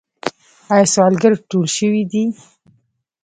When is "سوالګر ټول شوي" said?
0.93-2.03